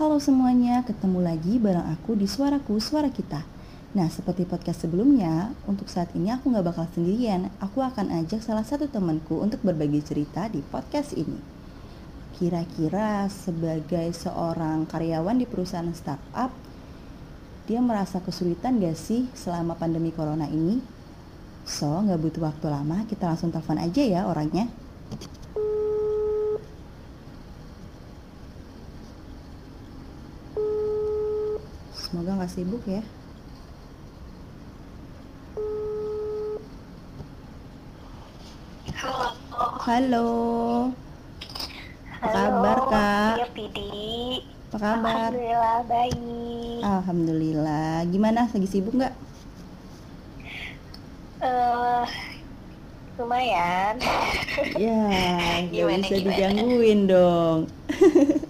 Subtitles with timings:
[0.00, 3.44] Halo semuanya, ketemu lagi bareng aku di Suaraku Suara Kita.
[3.92, 7.52] Nah, seperti podcast sebelumnya, untuk saat ini aku nggak bakal sendirian.
[7.60, 11.36] Aku akan ajak salah satu temanku untuk berbagi cerita di podcast ini.
[12.32, 16.48] Kira-kira sebagai seorang karyawan di perusahaan startup,
[17.68, 20.80] dia merasa kesulitan gak sih selama pandemi corona ini?
[21.68, 24.64] So, nggak butuh waktu lama, kita langsung telepon aja ya orangnya.
[32.10, 33.04] Semoga nggak sibuk ya.
[38.88, 39.52] Halo.
[39.84, 40.28] Halo,
[42.16, 43.32] Apa kabar, Kak?
[43.36, 44.40] Iya, Pidi.
[44.72, 45.28] apa kabar?
[45.36, 46.80] Alhamdulillah baik.
[46.80, 47.94] Alhamdulillah.
[48.08, 48.48] Gimana?
[48.48, 49.12] Lagi sibuk nggak?
[51.44, 52.04] Eh,
[53.20, 53.94] lumayan.
[54.80, 55.04] Ya,
[55.68, 56.24] nggak bisa gimana?
[56.24, 57.58] digangguin dong.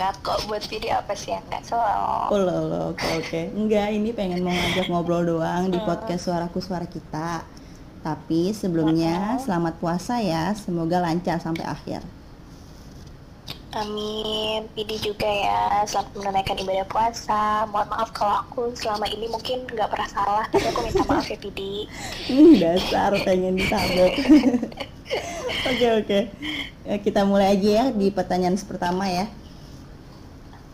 [0.00, 2.32] Enggak kok buat Pidi apa sih yang enggak selalu.
[2.32, 3.40] Oh loh, oke oke.
[3.52, 7.44] Enggak, ini pengen mau ngajak ngobrol doang di podcast Suaraku Suara Kita.
[8.00, 12.00] Tapi sebelumnya selamat puasa ya, semoga lancar sampai akhir.
[13.76, 14.72] Amin.
[14.72, 15.84] Pidi juga ya.
[15.84, 17.68] Selamat menunaikan ibadah puasa.
[17.68, 21.36] Mohon maaf kalau aku selama ini mungkin nggak pernah salah, tapi aku minta maaf ya
[21.36, 21.84] Pidi.
[22.32, 24.12] Hmm, dasar pengen ditabok.
[25.60, 26.20] Oke oke.
[26.88, 29.28] Ya, Kita mulai aja ya di pertanyaan pertama ya.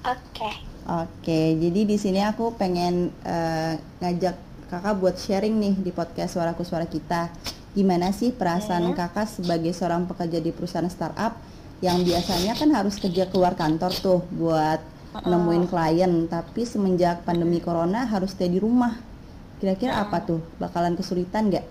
[0.07, 0.51] Oke.
[0.87, 4.39] Oke, jadi di sini aku pengen eh, ngajak
[4.71, 7.27] kakak buat sharing nih di podcast Suaraku Suara Kita.
[7.75, 11.35] Gimana sih perasaan kakak sebagai seorang pekerja di perusahaan startup
[11.83, 14.79] yang biasanya kan harus kerja keluar kantor tuh buat
[15.27, 18.95] nemuin klien, tapi semenjak pandemi corona harus stay di rumah.
[19.59, 20.39] Kira-kira apa tuh?
[20.63, 21.67] Bakalan kesulitan nggak?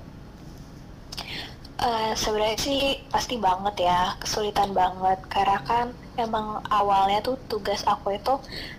[1.85, 8.15] Eh, sebenarnya sih pasti banget ya kesulitan banget karena kan emang awalnya tuh tugas aku
[8.15, 8.33] itu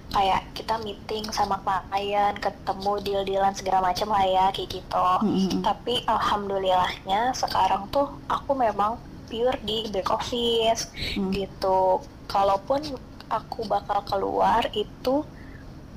[0.08, 5.60] kayak kita meeting sama klien ketemu deal dealan segala macam lah ya kayak gitu Mm-mm.
[5.60, 8.96] tapi alhamdulillahnya sekarang tuh aku memang
[9.28, 11.32] pure di back office Hmm.
[11.34, 12.80] gitu kalaupun
[13.28, 15.26] aku bakal keluar itu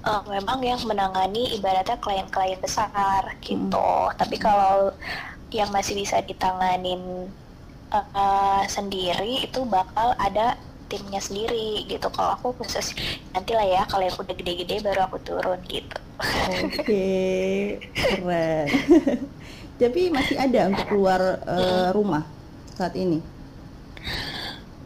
[0.03, 4.91] eh, memang yang menangani ibaratnya klien-klien besar gitu tapi kalau
[5.51, 7.29] yang masih bisa ditanganin
[7.94, 10.57] eh, sendiri itu bakal ada
[10.89, 12.97] timnya sendiri gitu kalau aku khusus
[13.31, 18.67] nanti lah ya kalau yang udah gede-gede baru aku turun gitu Oke, keren.
[19.79, 22.27] Tapi masih ada untuk keluar eh, rumah
[22.75, 23.23] saat ini.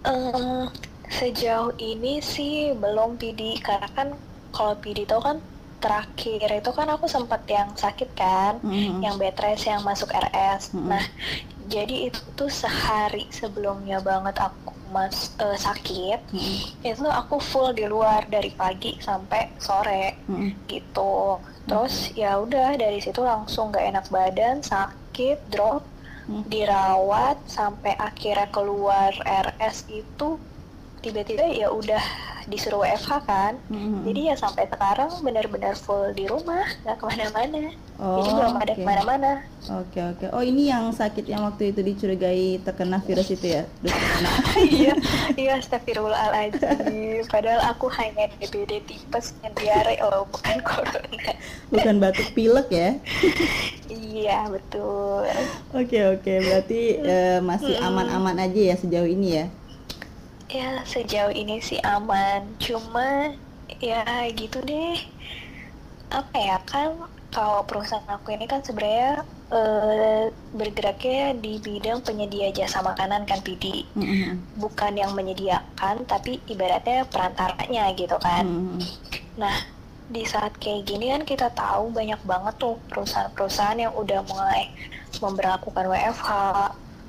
[0.06, 0.64] Eh,
[1.10, 4.08] sejauh ini sih belum PD karena kan
[4.54, 5.42] kalau PD itu kan
[5.84, 9.04] terakhir itu kan aku sempat yang sakit kan Mhm.
[9.04, 10.88] yang bed rest yang masuk RS Mhm.
[10.88, 11.04] nah
[11.66, 16.86] jadi itu sehari sebelumnya banget aku mas eh, sakit Mm-mm.
[16.86, 20.54] itu aku full di luar dari pagi sampai sore Mm-mm.
[20.66, 25.84] gitu terus ya udah dari situ langsung gak enak badan sakit drop
[26.24, 26.40] Hmm.
[26.48, 30.40] dirawat sampai akhirnya keluar RS itu
[31.02, 32.00] tiba-tiba ya udah
[32.46, 34.04] disuruh WFH kan Mm-mm.
[34.04, 38.74] jadi ya sampai sekarang benar-benar full di rumah nggak ke mana-mana jadi Oh, belum ada
[38.74, 38.82] oke.
[38.82, 39.32] ke mana-mana
[39.64, 40.26] Oke oke.
[40.36, 43.64] Oh ini yang sakit yang waktu itu dicurigai terkena virus itu ya?
[44.60, 44.92] Iya
[45.34, 51.32] iya astagfirullahaladzim padahal aku hanya DBD tipes dan diare oh bukan corona
[51.72, 52.90] Bukan batuk pilek ya?
[53.88, 55.24] iya betul
[55.72, 56.34] Oke oke.
[56.42, 59.46] Berarti eh, masih aman-aman aja ya sejauh ini ya?
[60.52, 63.34] Ya sejauh ini sih aman cuma
[63.80, 64.04] ya
[64.36, 65.00] gitu deh
[66.14, 66.94] apa ya kan
[67.34, 73.90] kalau perusahaan aku ini kan sebenarnya eh, bergeraknya di bidang penyedia jasa makanan kan PD
[73.98, 74.38] Mm-mm.
[74.62, 78.78] bukan yang menyediakan tapi ibaratnya perantaranya gitu kan Mm-mm.
[79.34, 79.66] Nah,
[80.14, 84.70] di saat kayak gini kan kita tahu banyak banget tuh perusahaan-perusahaan yang udah mulai
[85.18, 86.30] memberlakukan WFH,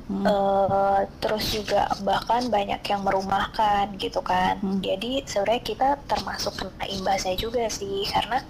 [0.04, 0.20] Hmm.
[0.28, 4.60] eh, terus juga bahkan banyak yang merumahkan gitu kan.
[4.60, 4.84] Hmm.
[4.84, 8.44] Jadi sebenarnya kita termasuk kena imbasnya juga sih, karena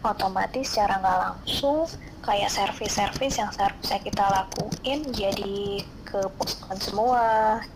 [0.00, 1.84] otomatis secara nggak langsung
[2.24, 7.24] kayak servis-servis yang seharusnya kita lakuin jadi ke postpone semua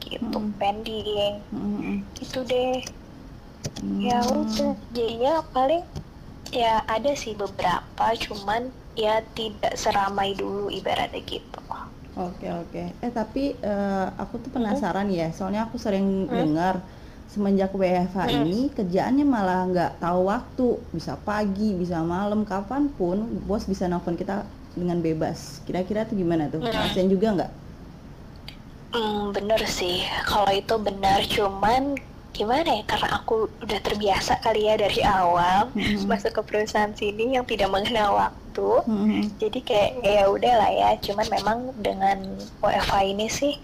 [0.01, 0.57] gitu, Hmm.
[0.57, 1.97] pending, Mm-mm.
[2.17, 2.81] itu deh
[4.01, 4.49] ya Hmm.
[4.49, 5.85] udah jadinya paling
[6.49, 11.61] ya ada sih beberapa cuman ya tidak seramai dulu ibaratnya gitu
[12.19, 12.83] Oke oke.
[12.99, 16.75] Eh tapi eh, aku tuh penasaran ya, soalnya aku sering dengar
[17.33, 23.17] semenjak WFH ini kerjaannya malah nggak tahu waktu, bisa pagi, bisa malam, kapan pun
[23.47, 24.43] bos bisa nelfon kita
[24.75, 25.61] dengan bebas.
[25.69, 26.59] Kira-kira tuh gimana tuh?
[26.65, 27.53] Kasian juga nggak?
[28.95, 31.83] Hmm, bener sih kalau itu benar cuman
[32.33, 33.35] gimana ya karena aku
[33.65, 36.09] udah terbiasa kali ya dari awal Mm-hmm.
[36.11, 38.48] masuk ke perusahaan sini yang tidak mengenal waktu
[38.85, 39.35] Mm-mm.
[39.39, 42.19] jadi kayak ya udah lah ya cuman memang dengan
[42.59, 43.55] WFH ini sih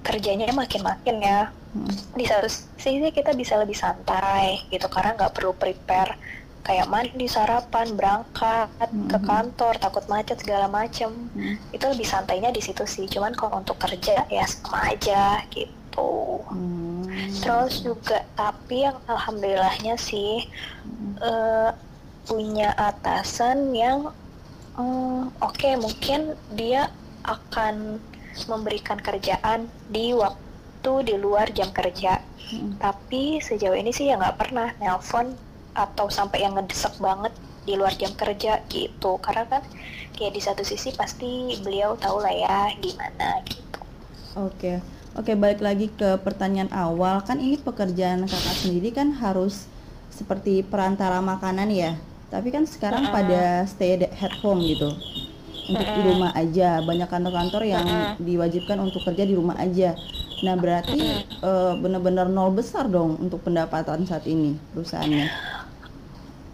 [0.00, 1.40] kerjanya makin-makin ya
[1.76, 1.92] Mm-mm.
[2.14, 6.16] di satu sisi kita bisa lebih santai gitu karena nggak perlu prepare
[6.60, 8.68] kayak mandi sarapan berangkat
[9.08, 9.24] ke Mhm.
[9.24, 11.56] kantor takut macet segala macem Mm.
[11.72, 16.44] itu lebih santainya di situ sih cuman kalau untuk kerja ya sama aja gitu
[17.40, 20.44] terus juga tapi yang alhamdulillahnya sih
[20.84, 21.12] Mm.
[21.18, 21.70] eh,
[22.28, 24.12] punya atasan yang
[24.80, 26.88] mm, oke mungkin dia
[27.28, 28.00] akan
[28.48, 32.24] memberikan kerjaan di waktu di luar jam kerja.
[32.50, 32.82] Mm.
[32.82, 35.38] tapi sejauh ini sih ya nggak pernah nelpon
[35.70, 37.30] atau sampai yang ngedesak banget
[37.62, 39.20] di luar jam kerja gitu.
[39.22, 39.62] Karena kan
[40.18, 43.80] kayak di satu sisi pasti beliau tahu lah ya gimana gitu.
[44.34, 44.82] Oke,
[45.14, 47.22] oke balik lagi ke pertanyaan awal.
[47.22, 49.70] Kan ini pekerjaan kakak sendiri kan harus
[50.10, 51.94] seperti perantara makanan ya.
[52.30, 53.14] Tapi kan sekarang Mm-mm.
[53.14, 54.94] pada stay at home gitu,
[55.66, 56.10] untuk di Mm-mm.
[56.14, 56.78] rumah aja.
[56.80, 58.22] Banyak kantor-kantor yang Mm-mm.
[58.22, 59.98] diwajibkan untuk kerja di rumah aja.
[60.40, 65.26] Nah berarti eh, benar-benar nol besar dong untuk pendapatan saat ini perusahaannya.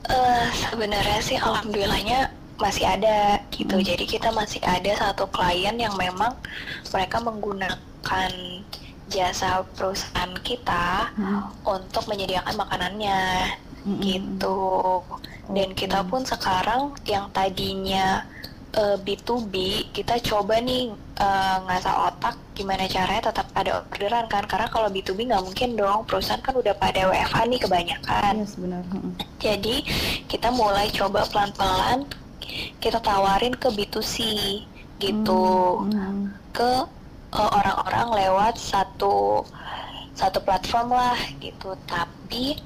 [0.06, 3.76] Eh, sebenarnya sih alhamdulillahnya masih ada gitu.
[3.76, 3.84] Hmm.
[3.84, 6.32] Jadi kita masih ada satu klien yang memang
[6.88, 8.32] mereka menggunakan
[9.06, 11.46] jasa perusahaan kita Hmm.
[11.62, 13.18] untuk menyediakan makanannya
[13.86, 14.02] Mm-mm.
[14.02, 14.58] gitu.
[15.46, 15.86] Dan Oke.
[15.86, 18.26] kita pun sekarang yang tadinya
[18.74, 19.54] eh, B2B
[19.94, 25.28] kita coba nih eh, ngasah otak gimana caranya tetap ada orderan kan karena kalau B2B
[25.30, 28.82] nggak mungkin dong perusahaan kan udah pada WFH nih kebanyakan sebenar.
[28.90, 29.12] Mm-mm.
[29.36, 29.84] jadi
[30.26, 32.08] kita mulai coba pelan-pelan
[32.80, 34.16] kita tawarin ke B2C
[34.98, 35.44] gitu
[35.84, 36.32] Mm-mm.
[36.56, 36.70] ke
[37.36, 39.44] uh, orang-orang lewat satu
[40.16, 42.56] satu platform lah gitu tapi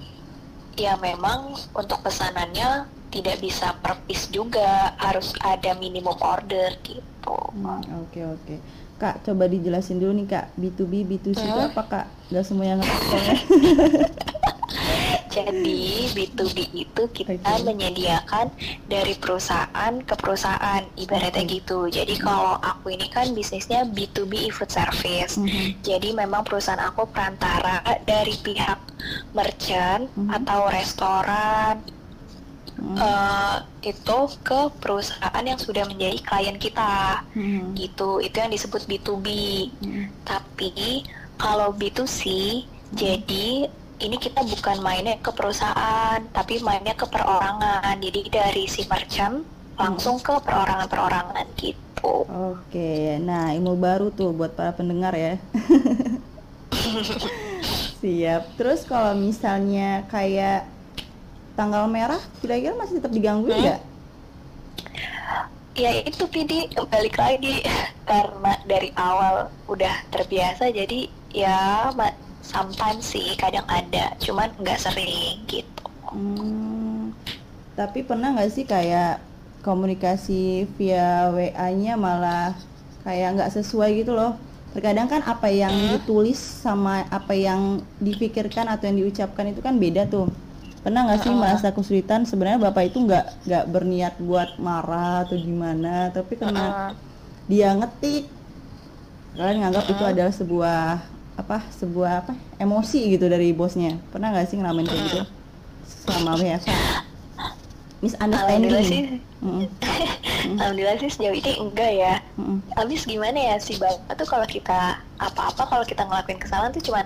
[0.81, 1.39] ya memang
[1.71, 2.71] untuk pesanannya
[3.11, 8.57] tidak bisa per piece juga harus ada minimum order gitu Hmm, Oke oke.
[8.97, 11.69] Kak coba dijelasin dulu nih kak B2B B2C itu Hmm.
[11.69, 12.07] apa kak?
[12.29, 13.37] Gak semuanya ngerti soalnya.
[15.31, 15.79] Jadi
[16.11, 17.63] B2B itu kita Oke.
[17.65, 18.51] menyediakan
[18.85, 21.55] dari perusahaan ke perusahaan ibaratnya Oke.
[21.57, 21.79] gitu.
[21.87, 25.39] Jadi kalau aku ini kan bisnisnya B2B e-food service.
[25.39, 25.81] Mhm.
[25.81, 28.90] Jadi memang perusahaan aku perantara dari pihak
[29.33, 30.31] merchant Mhm.
[30.43, 31.75] atau restoran
[32.81, 32.97] Mhm.
[32.97, 33.57] eh,
[33.93, 37.21] itu ke perusahaan yang sudah menjadi klien kita.
[37.37, 37.77] Mhm.
[37.77, 38.25] Gitu.
[38.25, 39.27] Itu yang disebut B2B.
[39.85, 40.05] Mhm.
[40.25, 41.05] Tapi
[41.37, 42.25] kalau B2C,
[42.93, 43.69] jadi
[44.01, 48.01] ini kita bukan mainnya ke perusahaan, tapi mainnya ke perorangan.
[48.01, 49.45] Jadi dari si merchant
[49.77, 52.25] langsung ke perorangan-perorangan gitu.
[52.25, 55.37] Oke, nah ilmu baru tuh buat para pendengar ya.
[58.01, 58.57] Siap.
[58.57, 60.65] Terus kalau misalnya kayak
[61.53, 63.65] tanggal merah, kira-kira masih tetap digangguin Hmm?
[63.65, 63.81] nggak?
[65.77, 67.63] Ya itu PD balik lagi
[68.05, 71.89] karena dari awal udah terbiasa jadi ya
[72.43, 75.85] sometimes sih kadang ada, cuman nggak sering gitu.
[76.11, 77.15] Hmm,
[77.79, 79.23] tapi pernah nggak sih kayak
[79.63, 82.57] komunikasi via WA-nya malah
[83.07, 84.35] kayak nggak sesuai gitu loh?
[84.71, 90.07] Terkadang kan apa yang ditulis sama apa yang dipikirkan atau yang diucapkan itu kan beda
[90.07, 90.31] tuh.
[90.81, 92.25] Pernah nggak sih merasa kesulitan?
[92.25, 96.95] Sebenarnya bapak itu nggak nggak berniat buat marah atau gimana, tapi karena
[97.51, 98.31] dia ngetik,
[99.35, 100.81] kalian nganggap itu adalah sebuah
[101.35, 103.99] apa sebuah apa emosi gitu dari bosnya.
[104.15, 105.21] Pernah nggak sih ngalamin kayak gitu?
[106.07, 106.39] Selama
[108.01, 108.17] WFH?
[108.23, 109.01] Alhamdulillah sih,
[109.41, 109.71] Misunderstanding.
[110.61, 112.15] Alhamdulillah sih sejauh ini enggak ya.
[112.37, 112.59] Mm-mm.
[112.73, 117.05] Habis gimana ya si bapak tuh kalau kita apa-apa kalau kita ngelakuin kesalahan tuh cuman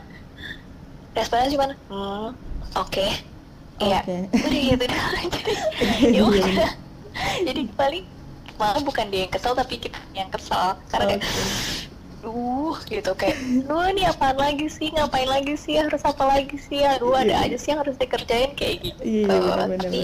[1.15, 2.29] responnya cuman hmm
[2.75, 3.07] oke.
[3.83, 4.01] Iya.
[4.47, 6.71] Udah gitu dah jadi Iya, ya udah.
[7.43, 8.05] Jadi paling
[8.55, 10.79] malah bukan dia yang kesel tapi kita yang kesel.
[10.87, 11.91] Karena kayak Oke.
[12.25, 13.11] duh gitu.
[13.19, 13.37] Kayak
[13.67, 14.95] duh ini apaan lagi sih?
[14.95, 15.75] Ngapain lagi sih?
[15.75, 16.87] Harus apa lagi sih?
[16.87, 17.51] Aduh ada Iya.
[17.51, 19.01] aja sih yang harus dikerjain kayak gitu.
[19.03, 19.27] Iya,
[19.59, 20.01] tapi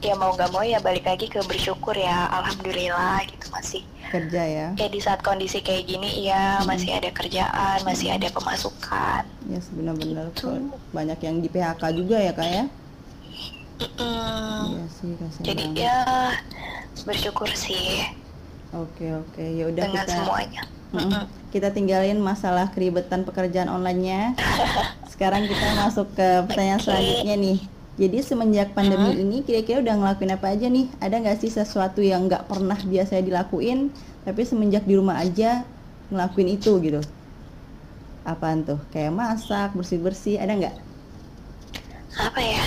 [0.00, 4.66] ya mau nggak mau ya balik lagi ke bersyukur ya alhamdulillah gitu masih kerja ya.
[4.74, 6.66] ya di saat kondisi kayak gini ya Hmm.
[6.66, 10.72] masih ada kerjaan masih ada pemasukan Ya sebenar-benar Betul.
[10.90, 12.64] banyak yang di PHK juga ya kak ya.
[13.80, 15.82] Iya sih kasihan jadi banget.
[15.82, 15.96] ya
[17.02, 18.04] bersyukur sih
[18.70, 21.06] Oke oke ya udah dengan kita semuanya Mm-mm.
[21.06, 21.24] Mm-mm.
[21.48, 24.34] kita tinggalin masalah keribetan pekerjaan online-nya.
[25.12, 26.86] Sekarang kita masuk ke pertanyaan Oke.
[26.90, 27.58] selanjutnya nih.
[28.00, 29.22] Jadi semenjak pandemi Hmm.
[29.22, 30.86] ini kira-kira udah ngelakuin apa aja nih?
[31.04, 33.92] Ada nggak sih sesuatu yang nggak pernah biasanya dilakuin,
[34.24, 35.68] tapi semenjak di rumah aja
[36.08, 37.00] ngelakuin itu gitu?
[38.24, 38.80] Apaan tuh?
[38.92, 40.76] Kayak masak, bersih-bersih, ada nggak?
[42.18, 42.64] apa ya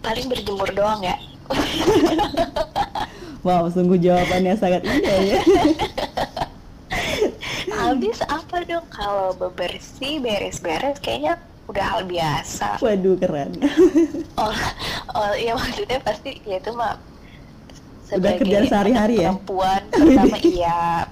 [0.00, 1.16] paling berjemur doang ya
[3.46, 5.38] wow sungguh jawabannya sangat indah ya
[7.80, 11.40] habis apa dong kalau bebersih beres-beres kayaknya
[11.70, 12.82] udah hal biasa.
[12.82, 13.50] Waduh keren.
[14.40, 14.56] Oh
[15.12, 16.96] oh iya maksudnya pasti ya itu mah
[18.10, 19.36] udah kerjaan sehari-hari ya?
[19.36, 21.04] perempuan pertama iya.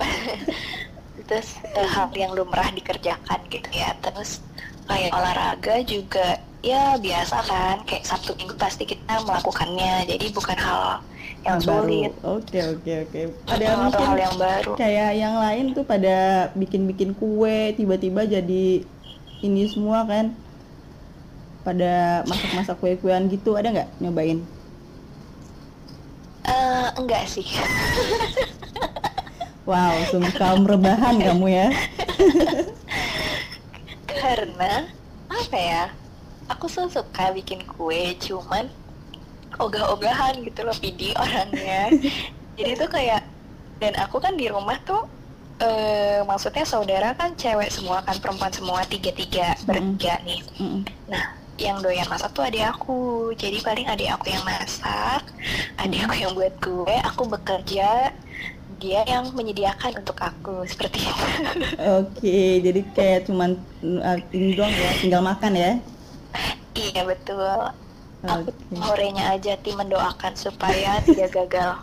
[1.29, 3.93] Terus uh, hal yang lumrah dikerjakan gitu ya.
[4.01, 4.41] Terus
[4.89, 7.77] kayak olahraga juga ya biasa kan.
[7.85, 10.09] Kayak sabtu minggu pasti kita melakukannya.
[10.09, 11.05] Jadi bukan hal
[11.45, 12.17] yang sulit.
[12.25, 13.21] Oke oke oke.
[13.45, 14.73] Ada yang mungkin hal yang baru.
[14.81, 18.89] kayak yang lain tuh pada bikin-bikin kue tiba-tiba jadi
[19.45, 20.35] ini semua kan
[21.67, 24.41] pada masak-masak kue-kuean gitu ada nggak nyobain
[26.49, 27.45] Uh, enggak sih.
[29.69, 29.93] wow,
[30.33, 31.69] kaum rebahan kamu ya.
[34.09, 34.89] Karena
[35.29, 35.85] apa ya?
[36.49, 38.73] Aku suka bikin kue, cuman
[39.61, 41.93] ogah-ogahan gitu loh Pidi orangnya.
[42.57, 43.29] Jadi tuh kayak
[43.79, 45.07] dan aku kan di rumah tuh
[45.63, 50.41] uh, maksudnya saudara kan cewek semua kan perempuan semua tiga tiga bertiga nih.
[50.59, 50.83] Mm -mm.
[51.13, 53.35] Nah yang doyan masak tuh adik aku.
[53.35, 55.23] Jadi paling adik aku yang masak
[55.79, 58.15] adik aku yang buat kue aku bekerja
[58.79, 60.63] dia yang menyediakan untuk aku.
[60.65, 61.25] Seperti itu.
[61.99, 65.73] Oke jadi kayak cuman uh, ini doang ya tinggal makan ya?
[66.79, 67.75] Iya betul.
[68.19, 68.51] Okay.
[68.83, 71.79] horenya aja tim mendoakan supaya tidak gagal.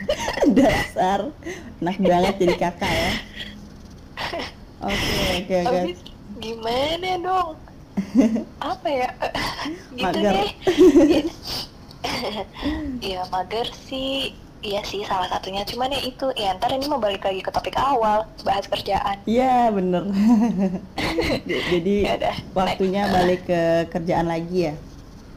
[0.58, 1.30] Dasar
[1.78, 3.10] enak banget jadi kakak ya.
[4.82, 5.90] Oke oke oke.
[6.42, 7.65] Gimana dong
[8.60, 9.08] apa ya?
[9.96, 10.32] Gitu mager.
[10.32, 10.50] deh.
[13.00, 14.32] Ya mager sih.
[14.64, 15.62] Iya sih salah satunya.
[15.62, 19.20] Cuman ya itu ya ntar ini mau balik lagi ke topik awal bahas kerjaan.
[19.24, 20.10] Iya bener.
[21.72, 23.14] Jadi Yaudah, waktunya next.
[23.14, 23.60] balik ke
[23.94, 24.74] kerjaan lagi ya?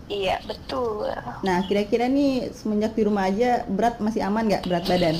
[0.09, 1.13] Iya betul.
[1.45, 4.65] Nah kira-kira nih semenjak di rumah aja berat masih aman nggak?
[4.65, 5.15] Berat badan?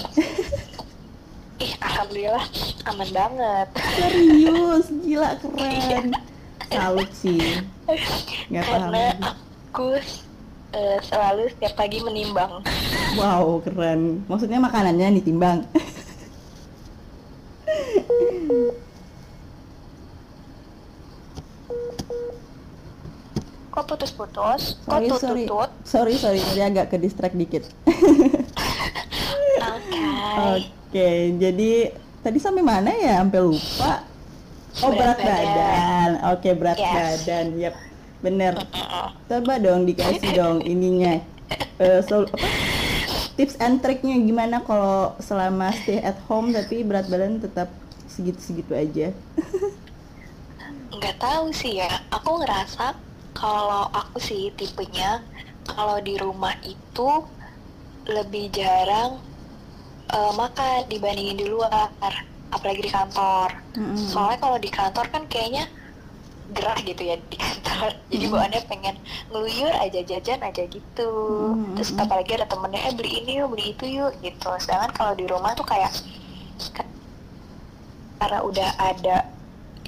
[1.60, 2.46] Ih alhamdulillah
[2.90, 3.68] aman banget.
[3.94, 6.18] Serius gila keren
[6.70, 7.42] salut sih.
[8.54, 9.06] Nggak paham karena
[9.74, 9.98] aku
[10.74, 12.62] uh, selalu setiap pagi menimbang.
[13.18, 14.24] Wow keren.
[14.30, 15.66] Maksudnya makanannya ditimbang.
[23.70, 24.82] Kok putus-putus?
[24.86, 25.48] Kok tutut
[25.86, 26.16] sorry.
[26.18, 27.64] sorry sorry agak ke distract dikit.
[29.60, 29.92] Oke.
[29.92, 30.10] Okay.
[30.40, 31.72] oke okay, jadi
[32.24, 33.22] tadi sampai mana ya?
[33.22, 34.09] Sampai lupa
[34.80, 35.44] Oh berat, berat badan.
[35.44, 36.12] badan.
[36.32, 36.94] Oke okay, berat yes.
[36.96, 37.46] badan.
[37.60, 37.76] Yap.
[38.20, 38.54] Bener.
[39.28, 41.20] Coba dong dikasih dong ininya.
[41.80, 42.48] Uh, so, apa?
[43.40, 47.72] Tips and triknya gimana kalau selama stay at home tapi berat badan tetap
[48.12, 49.08] segitu-segitu aja?
[50.96, 51.88] Nggak tahu sih ya.
[52.12, 52.96] Aku ngerasa
[53.32, 55.24] kalau aku sih tipenya
[55.64, 57.24] kalau di rumah itu
[58.08, 59.24] lebih jarang
[60.12, 61.88] uh, makan dibandingin di luar
[62.50, 63.98] apalagi di kantor mm-hmm.
[64.10, 65.66] soalnya kalau di kantor kan kayaknya
[66.50, 68.34] gerah gitu ya di kantor jadi mm-hmm.
[68.34, 68.96] bawaannya pengen
[69.30, 71.12] ngeluyur aja jajan aja gitu
[71.54, 71.76] mm-hmm.
[71.78, 75.26] terus apalagi ada temennya eh beli ini yuk beli itu yuk gitu sedangkan kalau di
[75.30, 75.94] rumah tuh kayak
[78.20, 79.39] karena udah ada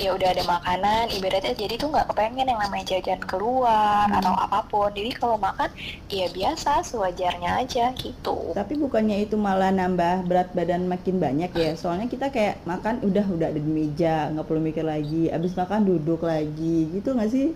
[0.02, 4.18] ya udah ada makanan ibaratnya jadi tuh nggak kepengen yang namanya jajan keluar hmm.
[4.18, 4.90] atau apa pun.
[4.90, 5.70] Jadi kalau makan
[6.10, 8.58] ya biasa sewajarnya aja gitu.
[8.58, 11.78] Tapi bukannya itu malah nambah berat badan makin banyak ya?
[11.78, 15.30] Soalnya kita kayak makan udah udah ada di meja nggak perlu mikir lagi.
[15.30, 16.90] Abis makan duduk lagi.
[16.90, 17.54] Gitu nggak sih?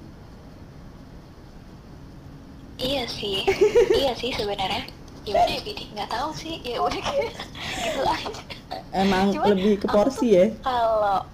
[2.77, 3.41] Iya sih.
[4.05, 4.85] Iya sih sebenarnya.
[5.25, 6.61] Gimana ya Bidi nggak tahu sih.
[6.61, 7.01] Ya udah
[7.81, 8.43] gitu aja.
[8.93, 10.45] Emang Cuman, lebih ke porsi ya?
[10.63, 11.25] kalau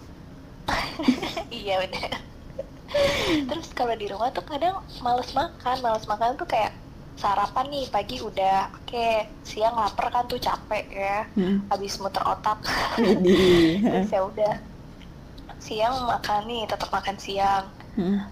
[1.64, 2.22] iya benar
[3.48, 6.76] terus kalau di rumah tuh kadang males makan males makan tuh kayak
[7.22, 11.70] sarapan nih pagi udah oke okay, siang lapar kan tuh capek ya hmm.
[11.70, 12.58] habis muter otak.
[13.86, 14.54] Terus ya udah
[15.62, 17.70] siang makan nih tetap makan siang.
[17.94, 18.26] Hmm.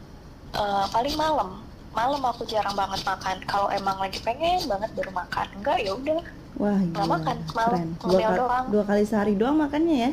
[0.57, 1.61] uh, paling malam
[1.93, 3.37] malam aku jarang banget makan.
[3.45, 6.21] Kalau emang lagi pengen banget baru makan enggak ya udah.
[6.57, 8.65] Wah, nggak makan malam dua, doang.
[8.73, 10.11] dua kali sehari doang makannya ya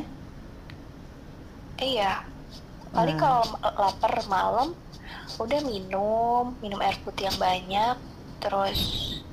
[1.81, 2.23] iya.
[2.95, 4.73] Paling kalau lapar malam
[5.41, 7.95] udah minum minum air putih yang banyak
[8.41, 8.79] terus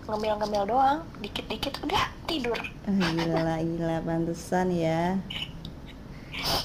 [0.09, 2.61] ngemil-ngemil doang dikit-dikit udah tidur.
[2.89, 5.25] Ah, gila gila pantesan ya.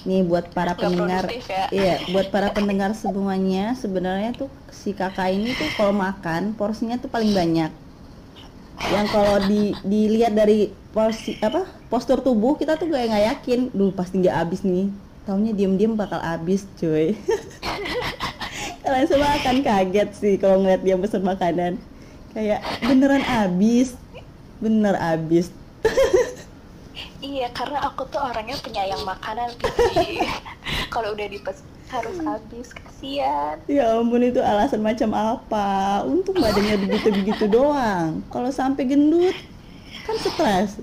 [0.08, 1.66] Nih buat para Gak pendengar ya.
[1.72, 7.12] iya buat para pendengar semuanya sebenarnya tuh si kakak ini tuh kalau makan porsinya tuh
[7.12, 7.72] paling banyak.
[8.94, 13.60] Yang kalau di dilihat dari porsi apa postur tubuh kita tuh gak nggak yakin.
[13.76, 14.88] Duh pasti nggak habis nih
[15.30, 17.14] taunya diem-diem bakal habis cuy.
[18.90, 21.78] Langsung akan kaget sih kalau ngeliat dia pesen makanan.
[22.34, 23.94] Kayak beneran abis.
[24.58, 25.54] Bener abis.
[27.20, 29.52] Iya, karena aku tuh orangnya penyayang makanan.
[30.94, 31.60] Kalau udah dipes
[31.92, 33.60] harus habis, kasihan.
[33.68, 36.00] ya ampun itu alasan macam apa?
[36.08, 38.24] Untung badannya begitu-begitu doang.
[38.32, 39.36] Kalau sampai gendut
[40.08, 40.80] kan stres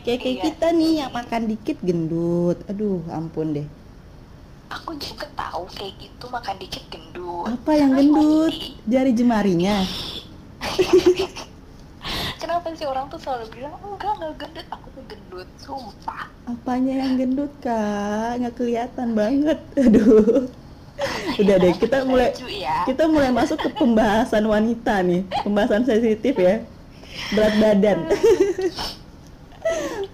[0.00, 0.44] kayak kayak Iya.
[0.48, 2.58] kita nih yang makan dikit gendut.
[2.66, 3.68] Aduh ampun deh.
[4.72, 7.44] Aku juga tahu kayak gitu makan dikit gendut.
[7.44, 8.54] apa yang gendut?
[8.86, 9.84] jari jemarinya?
[12.40, 16.26] Kenapa sih orang tuh selalu bilang enggak enggak gendut, aku tuh gendut, sumpah.
[16.42, 18.40] apanya yang gendut kak?
[18.40, 19.58] Nggak kelihatan banget.
[19.86, 20.50] Aduh.
[21.38, 22.86] Udah deh kita mulai ya.
[22.86, 25.22] kita mulai masuk ke pembahasan wanita nih.
[25.42, 26.62] Pembahasan sensitif ya.
[27.34, 27.98] Berat badan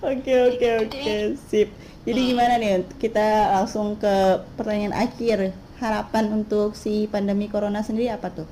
[0.03, 1.17] oke oke oke.
[1.49, 1.69] sip.
[2.07, 4.15] Jadi gimana nih kita langsung ke
[4.57, 5.53] pertanyaan akhir.
[5.79, 8.49] Harapan untuk si pandemi corona sendiri apa tuh?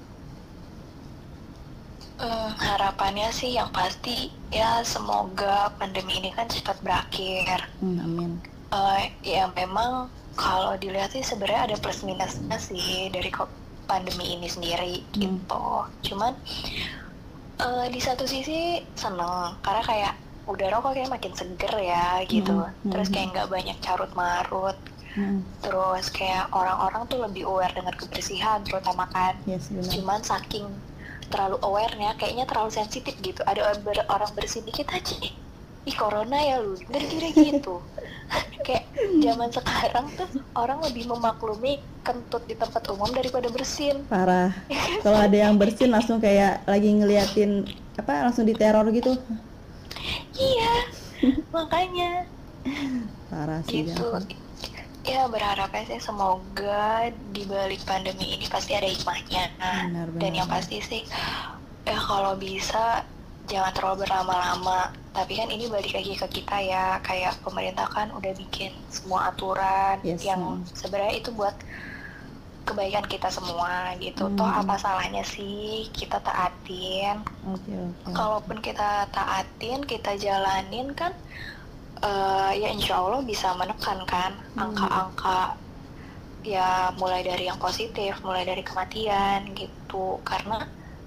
[2.17, 7.69] Hmm, harapannya sih yang pasti ya semoga pandemi ini kan cepat berakhir.
[7.83, 8.33] Hmm, amin.
[8.73, 13.29] Eh, ya memang kalau dilihat sih sebenarnya ada plus minusnya sih dari
[13.87, 15.21] pandemi ini sendiri Hmm.
[15.21, 15.67] gitu.
[16.12, 16.33] Cuman
[17.59, 20.15] eh, di satu sisi seneng karena kayak
[20.47, 22.55] udara kok kayak makin seger ya gitu.
[22.62, 24.79] Hmm, Terus kayak nggak banyak carut marut.
[25.12, 29.35] Hmm, Terus kayak orang-orang tuh lebih aware dengan kebersihan terutama kan.
[29.45, 30.67] yes benar Cuman saking
[31.26, 33.43] terlalu awarenya kayaknya terlalu sensitif gitu.
[33.43, 35.17] Ada orang, ber- orang bersin dikit aja.
[35.21, 35.35] "Eh,
[35.87, 37.79] Ih corona ya lu, ngeri gitu.
[38.67, 38.91] kayak
[39.23, 44.03] zaman sekarang tuh orang lebih memaklumi kentut di tempat umum daripada bersin.
[44.07, 44.50] parah
[45.07, 47.62] kalau ada yang bersin langsung kayak lagi ngeliatin
[47.95, 49.15] apa langsung diteror gitu
[50.37, 50.75] Iya,
[51.51, 52.27] makanya
[53.31, 53.97] parah sih gitu.
[53.97, 54.25] jangan.
[55.07, 59.55] Ya berharapnya sih semoga di balik pandemi ini pasti ada hikmahnya.
[59.55, 60.39] Benar, Dan benar.
[60.43, 61.03] yang pasti sih
[61.87, 63.07] ya kalau bisa
[63.47, 64.90] jangan terlalu berlama-lama.
[65.16, 69.97] Tapi kan ini balik lagi ke kita ya, kayak pemerintah kan udah bikin semua aturan
[70.05, 71.57] Yes, yang sebenarnya itu buat
[72.66, 74.26] kebaikan kita semua gitu.
[74.35, 74.61] Toh Mm.
[74.61, 77.22] apa salahnya sih kita taatin?
[77.44, 81.14] oke oke Kalaupun kita taatin, kita jalanin kan
[81.98, 84.68] eh, ya insya Allah bisa menekan kan Hmm.
[84.68, 85.57] angka-angka
[86.44, 90.20] ya mulai dari yang positif, mulai dari kematian gitu.
[90.20, 90.61] Karena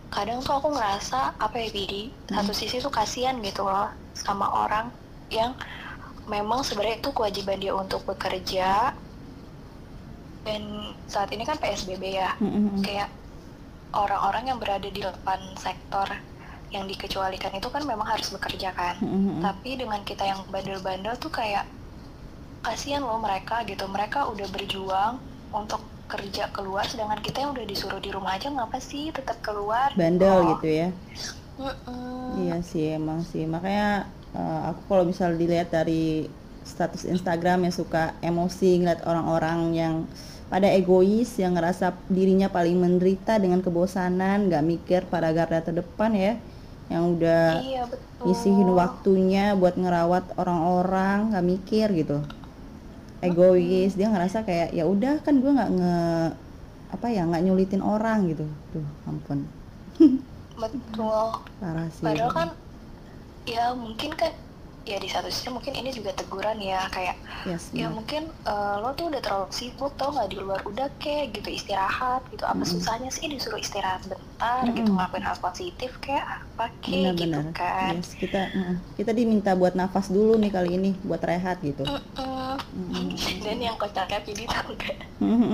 [0.10, 2.42] kadang tuh aku ngerasa apa ya Bidi, Hmm.
[2.42, 4.90] satu sisi tuh kasihan gitu loh sama orang
[5.30, 5.54] yang
[6.26, 8.92] memang sebenarnya itu kewajiban dia untuk bekerja
[10.50, 10.62] dan
[11.14, 12.84] saat ini kan PSBB ya Hmm, hmm, hmm.
[12.88, 13.10] kayak
[14.02, 16.08] orang-orang yang berada di depan sektor
[16.76, 18.96] yang dikecualikan itu kan memang harus bekerja kan.
[19.02, 19.42] Hmm, hmm, hmm.
[19.46, 21.66] tapi dengan kita yang bandel-bandel tuh kayak
[22.68, 23.86] kasihan loh mereka gitu.
[23.96, 25.14] Mereka udah berjuang
[25.60, 25.82] untuk
[26.14, 29.90] kerja keluar sedangkan kita yang udah disuruh di rumah aja ngapa sih tetap keluar?
[29.98, 30.88] Bandel Oh, gitu ya?
[31.60, 32.30] Mm-mm.
[32.40, 33.44] Iya sih emang sih.
[33.54, 33.86] Makanya
[34.38, 36.30] eh, aku kalau misal dilihat dari
[36.72, 39.96] status Instagram yang suka emosi ngeliat orang-orang yang
[40.50, 46.34] pada egois yang ngerasa dirinya paling menderita dengan kebosanan nggak mikir pada garda terdepan ya
[46.90, 48.34] yang udah iya betul.
[48.34, 52.26] ngisihin waktunya buat ngerawat orang-orang nggak mikir gitu.
[53.22, 55.98] Egois dia ngerasa kayak ya udah kan gue nggak nge
[56.90, 58.50] apa ya nggak nyulitin orang gitu.
[58.74, 59.46] Tuh ampun.
[60.62, 61.46] Betul.
[61.62, 62.04] Parah sih.
[62.10, 62.50] Padahal kan
[63.46, 64.34] ya mungkin kan
[64.90, 67.14] ya di satu sisi mungkin ini juga teguran ya kayak
[67.46, 68.02] yes, ya benar.
[68.02, 72.26] mungkin eh, lo tuh udah terlalu sibuk tau nggak di luar udah kek gitu istirahat
[72.34, 72.74] gitu apa Mm-mm.
[72.74, 74.98] susahnya sih disuruh istirahat bentar gitu Mm-mm.
[74.98, 79.78] ngelakuin hal positif kayak apa kek gitu benar-benar kan yes kita mm, kita diminta buat
[79.78, 82.58] nafas dulu nih kali ini buat rehat gitu Mm-mm.
[82.74, 83.14] Mm,
[83.46, 85.48] dan yang kocaknya ini tau gak mm, mm,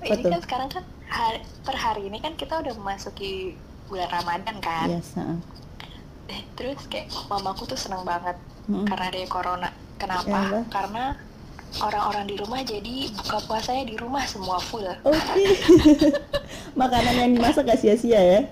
[0.00, 0.30] ini Betul.
[0.32, 3.52] kan sekarang kan hari, per hari ini kan kita udah memasuki
[3.86, 5.38] bulan Ramadan kan yes heeh.
[6.26, 8.34] Eh, terus kayak mamaku tuh seneng banget
[8.66, 9.68] Mm, karena ada corona.
[9.68, 10.62] Ya kenapa Allah.
[10.66, 11.04] karena
[11.78, 14.82] orang-orang di rumah jadi buka puasanya di rumah semua full.
[15.02, 15.44] Oke.
[16.74, 18.40] Makanan yang dimasak gak sia-sia ya?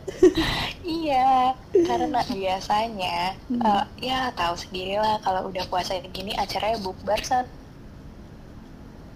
[0.84, 3.58] Iya, karena biasanya Hmm.
[3.58, 7.48] eh, ya tahu sendirilah kalau udah puasa gini acaranya bukber san,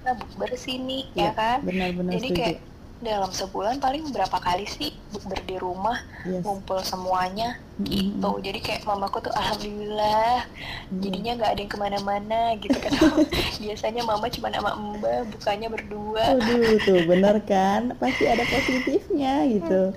[0.00, 1.58] nah bukber sini ya Iya, kan.
[1.62, 2.40] benar-benar Jadi setuju.
[2.40, 2.58] kayak
[2.98, 8.30] dalam sebulan paling berapa kali sih bukber di rumah yes ngumpul semuanya Mm, mm, gitu.
[8.42, 10.42] Jadi kayak mamaku tuh alhamdulillah
[10.90, 10.98] mm.
[10.98, 12.90] jadinya nggak ada yang ke mana-mana gitu kan.
[13.62, 16.24] Biasanya mama cuma sama mbak bukanya berdua.
[16.42, 19.94] Aduh tuh bener kan pasti ada positifnya gitu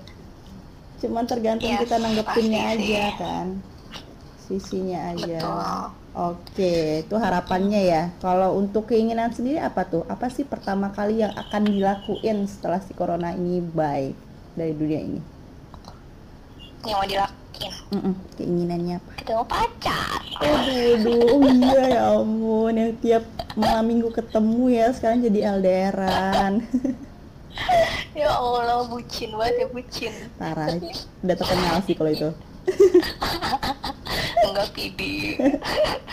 [1.01, 2.77] cuman tergantung Iya, kita nanggepinnya aja
[3.09, 3.17] sih.
[3.17, 3.47] kan
[4.51, 6.01] sisinya aja Betul.
[6.11, 8.03] Oke, itu harapannya ya.
[8.19, 10.03] Kalau untuk keinginan sendiri apa tuh?
[10.11, 14.11] Apa sih pertama kali yang akan dilakuin setelah si corona ini bye
[14.59, 15.21] dari dunia ini?
[16.83, 17.73] Yang mau dilakuin?
[17.95, 19.11] Mm-mm, keinginannya apa?
[19.23, 20.19] Ketemu pacar.
[20.43, 23.23] Aduh, aduh, oh iya ya ampun, yang tiap
[23.55, 26.53] malam minggu ketemu ya sekarang jadi LDRan.
[28.19, 30.11] ya Allah, bucin banget ya bucin.
[30.35, 30.75] Parah,
[31.23, 32.29] udah terkenal sih kalau itu.
[34.39, 35.35] Enggak pidi.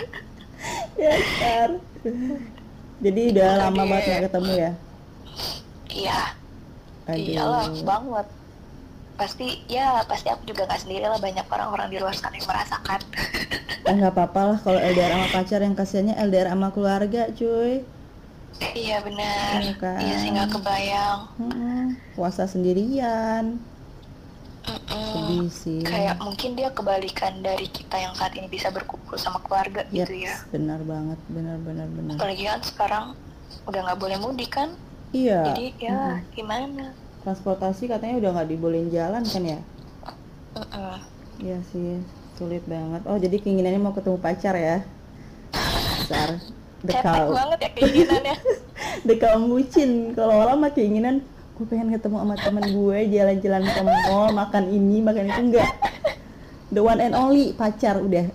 [1.02, 1.70] ya Star.
[2.98, 4.72] Jadi udah lama banget gak ketemu ya?
[5.88, 6.20] Iya,
[7.10, 8.26] iyalah banget.
[9.18, 13.00] Pasti ya pasti aku juga nggak sendiri lah banyak orang-orang di luar sana yang merasakan.
[13.88, 17.80] Eh nggak apa-apa lah kalau LDR sama pacar yang kasihannya LDR sama keluarga cuy.
[18.76, 19.64] iya benar.
[19.64, 19.96] Iya kan?
[20.02, 21.18] Iya sih nggak kebayang.
[21.40, 23.56] Mm-mm, Puasa sendirian.
[25.28, 25.80] Sedih sih.
[25.84, 30.14] Kayak mungkin dia kebalikan dari kita yang saat ini bisa berkumpul sama keluarga Yep, gitu
[30.24, 30.34] ya.
[30.48, 32.14] benar banget, benar benar benar.
[32.16, 33.04] Apalagi kan sekarang
[33.64, 34.72] udah nggak boleh mudik kan.
[35.12, 35.52] Iya.
[35.52, 36.92] Jadi ya gimana?
[37.20, 39.60] Transportasi katanya udah nggak dibolehin jalan kan ya?
[40.56, 40.96] Mm-mm.
[41.38, 42.00] Iya sih,
[42.34, 43.04] sulit banget.
[43.04, 44.80] Oh jadi keinginannya mau ketemu pacar ya?
[46.00, 46.40] Besar.
[46.88, 47.34] Dekau.
[47.34, 48.36] banget ya keinginannya.
[49.08, 50.14] Dekau bucin.
[50.14, 51.20] Kalau orang mah keinginan
[51.58, 55.70] gue pengen ketemu sama temen gue jalan-jalan ke mall makan ini makan itu enggak
[56.70, 58.30] the one and only pacar udah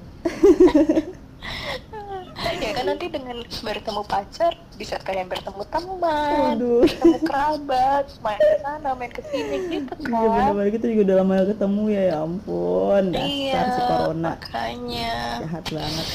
[2.55, 6.81] ya kan nanti dengan bertemu pacar bisa kalian bertemu teman, Aduh.
[6.81, 10.31] bertemu kerabat, main ke sana, main ke sini gitu Iya kan.
[10.49, 15.15] bener-bener kita juga udah lama ketemu ya ya ampun dasar Iya, si corona makanya.
[15.43, 16.07] jahat banget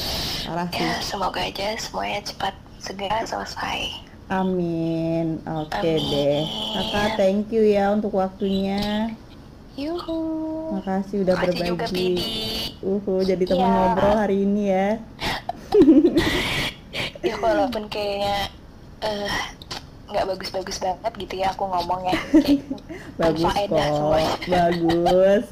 [0.42, 4.07] parah sih Ya, semoga aja semuanya cepat segera selesai.
[4.28, 6.00] Amin oke Amin.
[6.04, 6.40] deh
[6.74, 9.08] kakak thank you ya untuk waktunya
[9.74, 10.18] Yuhu.
[10.74, 12.34] makasih udah Makasih juga berbagi Pidi.
[12.82, 13.72] uhu jadi teman Iya.
[13.72, 14.88] ngobrol hari ini ya
[17.18, 18.48] Ya walaupun kayaknya
[19.00, 19.30] eh,
[20.08, 22.16] nggak bagus-bagus banget gitu ya aku ngomongnya.
[23.20, 24.22] Bagus berfaedah kok
[24.54, 25.44] bagus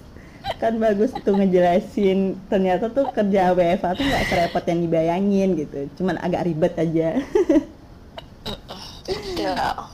[0.56, 6.16] kan bagus tuh ngejelasin ternyata tuh kerja WFA tuh nggak serepot yang dibayangin gitu cuman
[6.18, 7.18] agak ribet aja.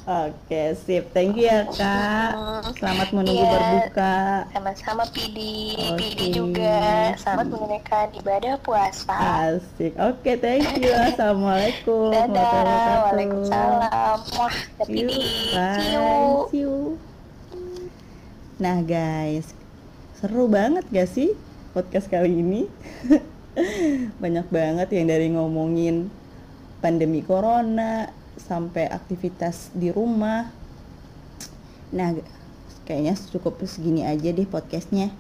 [0.02, 2.30] Oke sip thank you ya kak
[2.76, 3.52] selamat menunggu Iya.
[3.52, 4.14] berbuka
[4.52, 5.98] Sama-sama Pidi, Oke.
[5.98, 7.12] Pidi juga.
[7.16, 9.14] Selamat menunaikan ibadah puasa.
[9.50, 14.16] asik oke thank you assalamualaikum Dadah, waalaikumsalam.
[14.32, 14.54] Wah.
[14.84, 15.52] Pidi,
[15.90, 16.06] you.
[16.48, 16.76] See you.
[18.56, 19.50] Nah guys,
[20.14, 21.34] seru banget gak sih
[21.72, 22.62] podcast kali ini?
[24.22, 26.08] Banyak banget yang dari ngomongin
[26.78, 30.48] pandemi corona sampai aktivitas di rumah.
[31.92, 32.16] Nah,
[32.88, 35.12] kayaknya cukup segini aja deh podcastnya.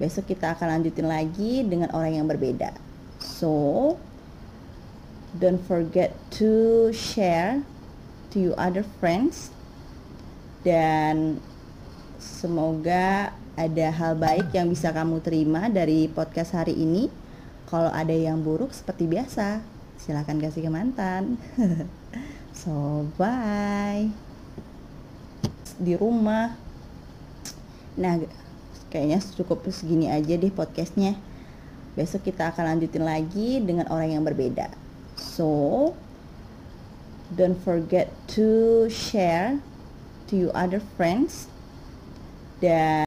[0.00, 2.72] Besok kita akan lanjutin lagi dengan orang yang berbeda.
[3.20, 4.00] So,
[5.36, 7.60] don't forget to share
[8.32, 9.52] to your other friends
[10.64, 11.40] dan
[12.16, 17.12] semoga ada hal baik yang bisa kamu terima dari podcast hari ini.
[17.68, 19.62] Kalau ada yang buruk seperti biasa,
[20.00, 21.36] silahkan kasih ke mantan.
[22.60, 24.08] so bye.
[25.76, 26.56] Di rumah.
[28.00, 28.20] Nah,
[28.88, 31.16] kayaknya cukup segini aja deh podcastnya.
[31.94, 34.72] Besok kita akan lanjutin lagi dengan orang yang berbeda.
[35.20, 35.92] So,
[37.36, 39.60] don't forget to share
[40.30, 41.50] to your other friends
[42.62, 42.90] dan